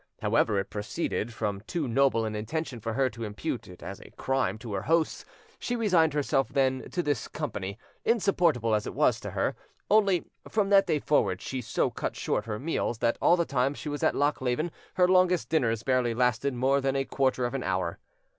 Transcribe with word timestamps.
However, 0.23 0.57
it 0.57 0.71
proceeded 0.71 1.31
from 1.31 1.61
too 1.67 1.87
noble 1.87 2.25
an 2.25 2.33
intention 2.35 2.79
for 2.79 2.93
her 2.93 3.07
to 3.11 3.23
impute 3.23 3.67
it 3.67 3.83
as 3.83 3.99
a 3.99 4.09
crime 4.17 4.57
to 4.57 4.73
her 4.73 4.81
hosts: 4.81 5.25
she 5.59 5.75
resigned 5.75 6.15
herself, 6.15 6.49
then, 6.49 6.89
to 6.89 7.03
this 7.03 7.27
company, 7.27 7.77
insupportable 8.03 8.73
as 8.73 8.87
it 8.87 8.95
was 8.95 9.19
to 9.19 9.29
her; 9.29 9.55
only, 9.91 10.25
from 10.49 10.71
that 10.71 10.87
day 10.87 10.97
forward, 10.97 11.39
she 11.39 11.61
so 11.61 11.91
cut 11.91 12.15
short 12.15 12.45
her 12.45 12.57
meals 12.57 12.97
that 12.97 13.19
all 13.21 13.37
the 13.37 13.45
time 13.45 13.75
she 13.75 13.89
was 13.89 14.01
at 14.01 14.15
Lochleven 14.15 14.71
her 14.95 15.07
longest 15.07 15.49
dinners 15.49 15.83
barely 15.83 16.15
lasted 16.15 16.55
more 16.55 16.81
than 16.81 16.95
a 16.95 17.05
quarter 17.05 17.45
of 17.45 17.53
an 17.53 17.61
hour. 17.61 17.99